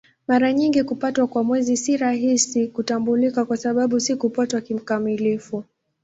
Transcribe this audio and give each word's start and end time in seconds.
Mara 0.27 0.53
nyingi 0.53 0.83
kupatwa 0.83 1.27
kwa 1.27 1.43
Mwezi 1.43 1.77
si 1.77 1.97
rahisi 1.97 2.67
kutambulika 2.67 3.45
kwa 3.45 3.57
sababu 3.57 3.99
si 3.99 4.15
kupatwa 4.15 4.61
kikamilifu. 4.61 5.63